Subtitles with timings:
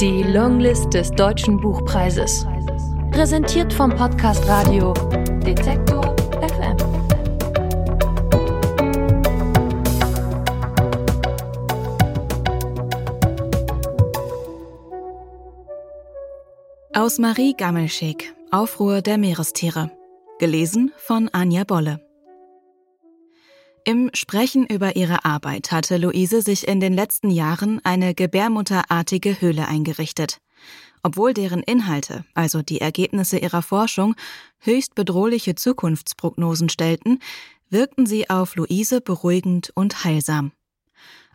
[0.00, 2.46] Die Longlist des Deutschen Buchpreises.
[3.12, 4.92] Präsentiert vom Podcast Radio
[5.40, 6.76] Detektor FM.
[16.92, 19.90] Aus Marie Gammelscheg, Aufruhr der Meerestiere.
[20.38, 22.05] Gelesen von Anja Bolle.
[23.88, 29.68] Im Sprechen über ihre Arbeit hatte Luise sich in den letzten Jahren eine gebärmutterartige Höhle
[29.68, 30.40] eingerichtet.
[31.04, 34.16] Obwohl deren Inhalte, also die Ergebnisse ihrer Forschung,
[34.58, 37.20] höchst bedrohliche Zukunftsprognosen stellten,
[37.70, 40.50] wirkten sie auf Luise beruhigend und heilsam.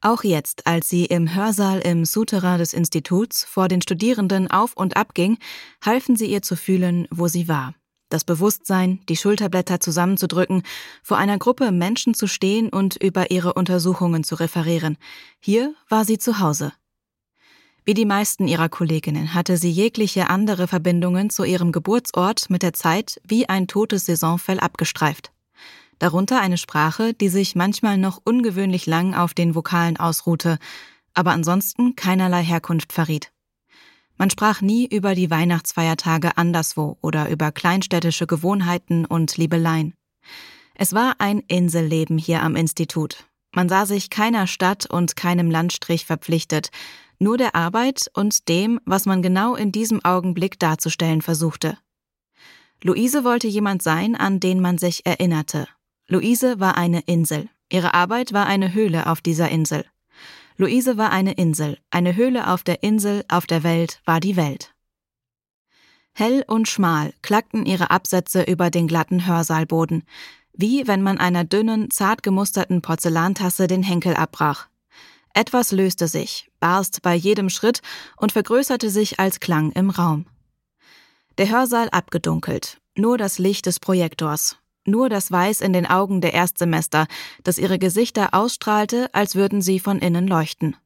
[0.00, 4.96] Auch jetzt, als sie im Hörsaal im Souterrain des Instituts vor den Studierenden auf und
[4.96, 5.38] ab ging,
[5.84, 7.74] halfen sie ihr zu fühlen, wo sie war
[8.10, 10.62] das Bewusstsein, die Schulterblätter zusammenzudrücken,
[11.02, 14.98] vor einer Gruppe Menschen zu stehen und über ihre Untersuchungen zu referieren.
[15.38, 16.72] Hier war sie zu Hause.
[17.84, 22.74] Wie die meisten ihrer Kolleginnen hatte sie jegliche andere Verbindungen zu ihrem Geburtsort mit der
[22.74, 25.32] Zeit wie ein totes Saisonfell abgestreift.
[25.98, 30.58] Darunter eine Sprache, die sich manchmal noch ungewöhnlich lang auf den Vokalen ausruhte,
[31.14, 33.32] aber ansonsten keinerlei Herkunft verriet.
[34.20, 39.94] Man sprach nie über die Weihnachtsfeiertage anderswo oder über kleinstädtische Gewohnheiten und Liebeleien.
[40.74, 43.24] Es war ein Inselleben hier am Institut.
[43.54, 46.68] Man sah sich keiner Stadt und keinem Landstrich verpflichtet,
[47.18, 51.78] nur der Arbeit und dem, was man genau in diesem Augenblick darzustellen versuchte.
[52.82, 55.66] Luise wollte jemand sein, an den man sich erinnerte.
[56.08, 57.48] Luise war eine Insel.
[57.72, 59.86] Ihre Arbeit war eine Höhle auf dieser Insel.
[60.60, 64.74] Luise war eine Insel, eine Höhle auf der Insel, auf der Welt war die Welt.
[66.12, 70.02] Hell und schmal klackten ihre Absätze über den glatten Hörsaalboden,
[70.52, 74.68] wie wenn man einer dünnen, zart gemusterten Porzellantasse den Henkel abbrach.
[75.32, 77.80] Etwas löste sich, barst bei jedem Schritt
[78.18, 80.26] und vergrößerte sich als Klang im Raum.
[81.38, 84.58] Der Hörsaal abgedunkelt, nur das Licht des Projektors,
[84.90, 87.06] nur das Weiß in den Augen der Erstsemester,
[87.44, 90.76] das ihre Gesichter ausstrahlte, als würden sie von innen leuchten.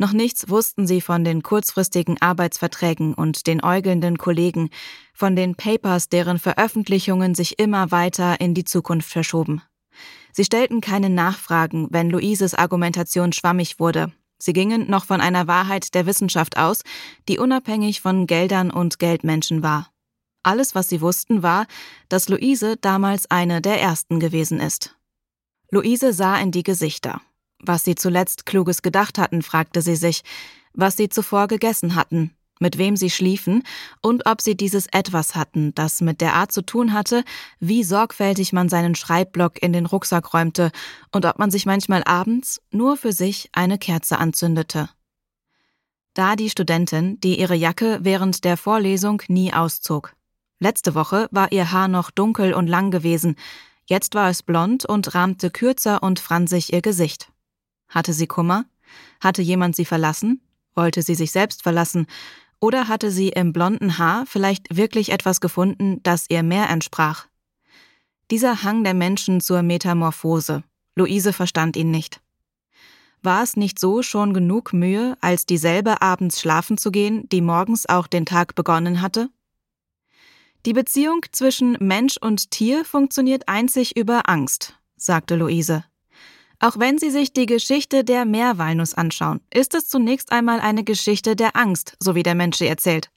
[0.00, 4.70] Noch nichts wussten sie von den kurzfristigen Arbeitsverträgen und den äugelnden Kollegen,
[5.12, 9.60] von den Papers, deren Veröffentlichungen sich immer weiter in die Zukunft verschoben.
[10.32, 14.12] Sie stellten keine Nachfragen, wenn Luises Argumentation schwammig wurde.
[14.38, 16.82] Sie gingen noch von einer Wahrheit der Wissenschaft aus,
[17.28, 19.90] die unabhängig von Geldern und Geldmenschen war.
[20.48, 21.66] Alles, was sie wussten, war,
[22.08, 24.96] dass Luise damals eine der ersten gewesen ist.
[25.70, 27.20] Luise sah in die Gesichter.
[27.60, 30.22] Was sie zuletzt Kluges gedacht hatten, fragte sie sich,
[30.72, 33.62] was sie zuvor gegessen hatten, mit wem sie schliefen
[34.00, 37.24] und ob sie dieses Etwas hatten, das mit der Art zu tun hatte,
[37.60, 40.70] wie sorgfältig man seinen Schreibblock in den Rucksack räumte
[41.12, 44.88] und ob man sich manchmal abends nur für sich eine Kerze anzündete.
[46.14, 50.14] Da die Studentin, die ihre Jacke während der Vorlesung nie auszog.
[50.60, 53.36] Letzte Woche war ihr Haar noch dunkel und lang gewesen,
[53.86, 57.30] jetzt war es blond und rahmte kürzer und fransig ihr Gesicht.
[57.88, 58.64] Hatte sie Kummer?
[59.20, 60.40] Hatte jemand sie verlassen?
[60.74, 62.06] Wollte sie sich selbst verlassen?
[62.60, 67.26] Oder hatte sie im blonden Haar vielleicht wirklich etwas gefunden, das ihr mehr entsprach?
[68.30, 70.64] Dieser Hang der Menschen zur Metamorphose.
[70.96, 72.20] Luise verstand ihn nicht.
[73.22, 77.88] War es nicht so schon genug Mühe, als dieselbe abends schlafen zu gehen, die morgens
[77.88, 79.30] auch den Tag begonnen hatte?
[80.66, 85.84] Die Beziehung zwischen Mensch und Tier funktioniert einzig über Angst, sagte Luise.
[86.60, 91.36] Auch wenn Sie sich die Geschichte der Meerwalnuss anschauen, ist es zunächst einmal eine Geschichte
[91.36, 93.10] der Angst, so wie der Mensch sie erzählt,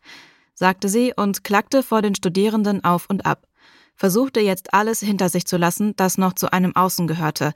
[0.53, 3.47] sagte sie und klackte vor den Studierenden auf und ab,
[3.95, 7.53] versuchte jetzt alles hinter sich zu lassen, das noch zu einem Außen gehörte,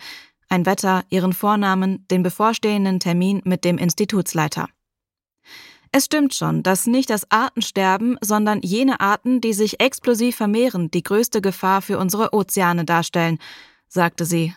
[0.49, 4.69] ein Wetter, ihren Vornamen, den bevorstehenden Termin mit dem Institutsleiter.
[5.97, 11.03] Es stimmt schon, dass nicht das Artensterben, sondern jene Arten, die sich explosiv vermehren, die
[11.03, 13.39] größte Gefahr für unsere Ozeane darstellen,
[13.87, 14.53] sagte sie.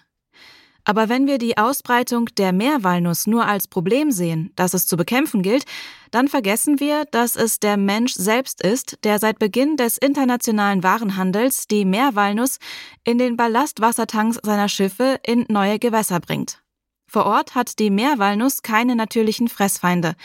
[0.83, 5.43] Aber wenn wir die Ausbreitung der Meerwalnuss nur als Problem sehen, das es zu bekämpfen
[5.43, 5.63] gilt,
[6.11, 11.69] dann vergessen wir, dass es der Mensch selbst ist, der seit Beginn des internationalen Warenhandels
[11.69, 12.59] die Meerwalnuss
[13.05, 16.65] in den Ballastwassertanks seiner Schiffe in neue Gewässer bringt.
[17.07, 20.17] Vor Ort hat die Meerwalnuss keine natürlichen Fressfeinde.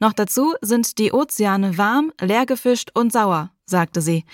[0.00, 4.24] Noch dazu sind die Ozeane warm, leergefischt und sauer, sagte sie,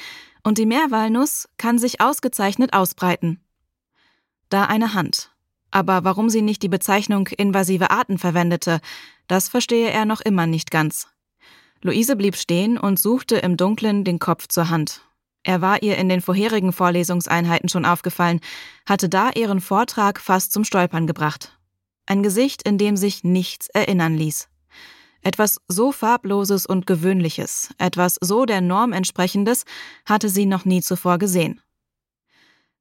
[0.44, 3.40] und die Meerwalnuss kann sich ausgezeichnet ausbreiten.
[4.48, 5.32] Da eine Hand.
[5.72, 8.80] Aber warum sie nicht die Bezeichnung invasive Arten verwendete,
[9.26, 11.08] das verstehe er noch immer nicht ganz.
[11.82, 15.02] Luise blieb stehen und suchte im Dunkeln den Kopf zur Hand.
[15.42, 18.40] Er war ihr in den vorherigen Vorlesungseinheiten schon aufgefallen,
[18.88, 21.58] hatte da ihren Vortrag fast zum Stolpern gebracht.
[22.06, 24.48] Ein Gesicht, in dem sich nichts erinnern ließ.
[25.26, 29.64] Etwas so farbloses und gewöhnliches, etwas so der Norm entsprechendes,
[30.04, 31.60] hatte sie noch nie zuvor gesehen.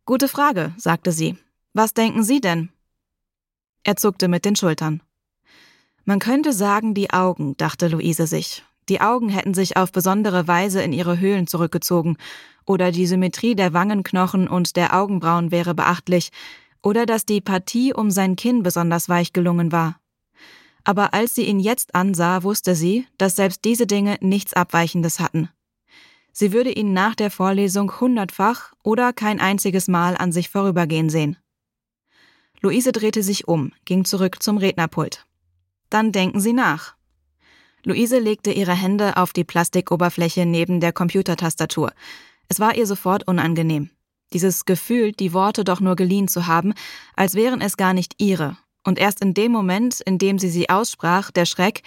[0.05, 1.39] Gute Frage, sagte sie.
[1.73, 2.69] Was denken Sie denn?
[3.83, 5.01] Er zuckte mit den Schultern.
[6.03, 8.63] Man könnte sagen, die Augen, dachte Luise sich.
[8.89, 12.15] Die Augen hätten sich auf besondere Weise in ihre Höhlen zurückgezogen,
[12.63, 16.29] oder die Symmetrie der Wangenknochen und der Augenbrauen wäre beachtlich,
[16.83, 19.99] oder dass die Partie um sein Kinn besonders weich gelungen war
[20.85, 25.49] aber als sie ihn jetzt ansah, wusste sie, dass selbst diese Dinge nichts Abweichendes hatten.
[26.31, 31.37] Sie würde ihn nach der Vorlesung hundertfach oder kein einziges Mal an sich vorübergehen sehen.
[32.61, 35.25] Luise drehte sich um, ging zurück zum Rednerpult.
[35.89, 36.95] Dann denken Sie nach.
[37.83, 41.91] Luise legte ihre Hände auf die Plastikoberfläche neben der Computertastatur.
[42.47, 43.89] Es war ihr sofort unangenehm.
[44.33, 46.73] Dieses Gefühl, die Worte doch nur geliehen zu haben,
[47.15, 50.69] als wären es gar nicht ihre und erst in dem Moment, in dem sie sie
[50.69, 51.81] aussprach, der Schreck,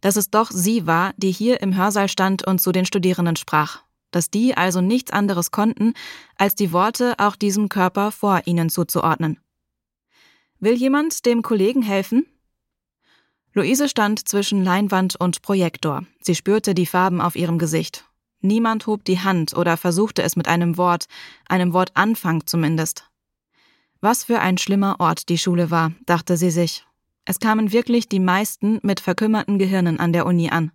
[0.00, 3.82] dass es doch sie war, die hier im Hörsaal stand und zu den Studierenden sprach,
[4.10, 5.94] dass die also nichts anderes konnten,
[6.36, 9.38] als die Worte auch diesem Körper vor ihnen zuzuordnen.
[10.60, 12.26] Will jemand dem Kollegen helfen?
[13.54, 16.04] Luise stand zwischen Leinwand und Projektor.
[16.20, 18.04] Sie spürte die Farben auf ihrem Gesicht.
[18.40, 21.06] Niemand hob die Hand oder versuchte es mit einem Wort,
[21.48, 23.11] einem Wortanfang zumindest.
[24.04, 26.84] Was für ein schlimmer Ort die Schule war, dachte sie sich.
[27.24, 30.72] Es kamen wirklich die meisten mit verkümmerten Gehirnen an der Uni an.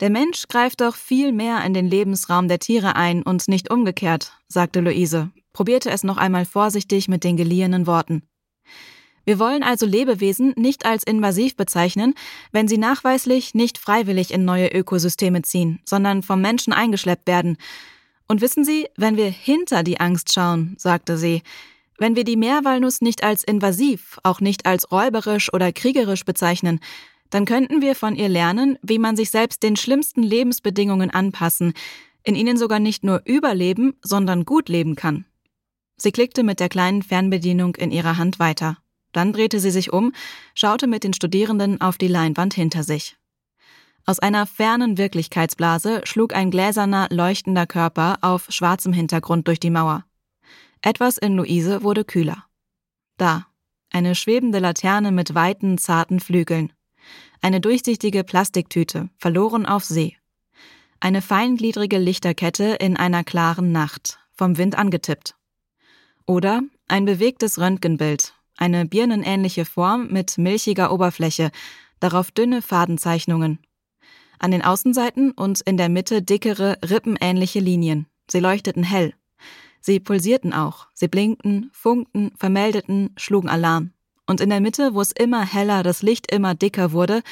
[0.00, 4.38] Der Mensch greift doch viel mehr in den Lebensraum der Tiere ein und nicht umgekehrt,
[4.48, 8.22] sagte Luise, probierte es noch einmal vorsichtig mit den geliehenen Worten.
[9.24, 12.14] Wir wollen also Lebewesen nicht als invasiv bezeichnen,
[12.52, 17.56] wenn sie nachweislich nicht freiwillig in neue Ökosysteme ziehen, sondern vom Menschen eingeschleppt werden.
[18.26, 21.42] Und wissen Sie, wenn wir hinter die Angst schauen, sagte sie,
[21.98, 26.80] wenn wir die Meerwalnuss nicht als invasiv, auch nicht als räuberisch oder kriegerisch bezeichnen,
[27.30, 31.74] dann könnten wir von ihr lernen, wie man sich selbst den schlimmsten Lebensbedingungen anpassen,
[32.22, 35.24] in ihnen sogar nicht nur überleben, sondern gut leben kann.
[35.96, 38.78] Sie klickte mit der kleinen Fernbedienung in ihrer Hand weiter.
[39.12, 40.12] Dann drehte sie sich um,
[40.54, 43.16] schaute mit den Studierenden auf die Leinwand hinter sich.
[44.06, 50.04] Aus einer fernen Wirklichkeitsblase schlug ein gläserner, leuchtender Körper auf schwarzem Hintergrund durch die Mauer.
[50.88, 52.46] Etwas in Luise wurde kühler.
[53.18, 53.46] Da,
[53.90, 56.72] eine schwebende Laterne mit weiten, zarten Flügeln.
[57.42, 60.16] Eine durchsichtige Plastiktüte, verloren auf See.
[60.98, 65.34] Eine feingliedrige Lichterkette in einer klaren Nacht, vom Wind angetippt.
[66.24, 71.50] Oder ein bewegtes Röntgenbild, eine birnenähnliche Form mit milchiger Oberfläche,
[72.00, 73.58] darauf dünne Fadenzeichnungen.
[74.38, 78.06] An den Außenseiten und in der Mitte dickere, rippenähnliche Linien.
[78.30, 79.12] Sie leuchteten hell,
[79.80, 83.92] Sie pulsierten auch, sie blinkten, funkten, vermeldeten, schlugen Alarm.
[84.26, 87.22] Und in der Mitte, wo es immer heller, das Licht immer dicker wurde,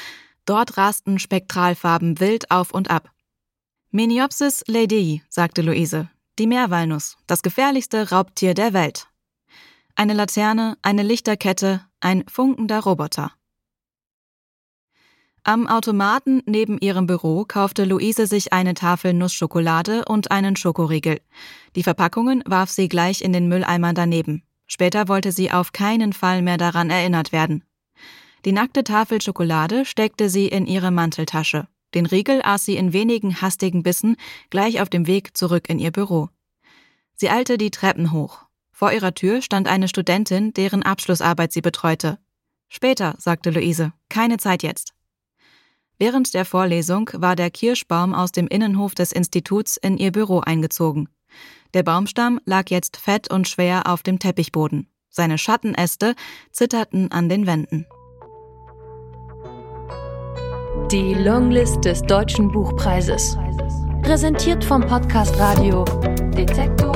[0.45, 3.11] dort rasten Spektralfarben wild auf und ab.
[3.91, 6.09] Meniopsis leidei, sagte Luise,
[6.39, 9.07] die Meerwalnuss, das gefährlichste Raubtier der Welt.
[9.95, 13.31] Eine Laterne, eine Lichterkette, ein funkender Roboter.
[15.47, 21.21] Am Automaten neben ihrem Büro kaufte Luise sich eine Tafel Nussschokolade und einen Schokoriegel.
[21.77, 24.43] Die Verpackungen warf sie gleich in den Mülleimer daneben.
[24.65, 27.63] Später wollte sie auf keinen Fall mehr daran erinnert werden.
[28.43, 31.69] Die nackte Tafel Schokolade steckte sie in ihre Manteltasche.
[31.93, 34.17] Den Riegel aß sie in wenigen hastigen Bissen
[34.49, 36.27] gleich auf dem Weg zurück in ihr Büro.
[37.15, 38.39] Sie eilte die Treppen hoch.
[38.73, 42.19] Vor ihrer Tür stand eine Studentin, deren Abschlussarbeit sie betreute.
[42.67, 44.96] Später, sagte Luise, keine Zeit jetzt.
[45.99, 51.09] Während der Vorlesung war der Kirschbaum aus dem Innenhof des Instituts in ihr Büro eingezogen.
[51.73, 54.87] Der Baumstamm lag jetzt fett und schwer auf dem Teppichboden.
[55.09, 56.15] Seine Schattenäste
[56.51, 57.85] zitterten an den Wänden.
[60.91, 63.37] Die Longlist des Deutschen Buchpreises.
[64.03, 65.83] Präsentiert vom Podcast Radio
[66.37, 66.86] Detektor